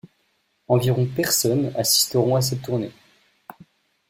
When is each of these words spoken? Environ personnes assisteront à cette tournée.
Environ 0.67 1.05
personnes 1.05 1.71
assisteront 1.77 2.35
à 2.35 2.41
cette 2.41 2.63
tournée. 2.63 2.89